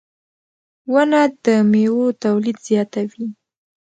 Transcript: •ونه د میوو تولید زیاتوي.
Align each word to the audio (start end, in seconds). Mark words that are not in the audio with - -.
•ونه 0.93 1.21
د 1.45 1.47
میوو 1.71 2.05
تولید 2.23 2.57
زیاتوي. 2.67 3.25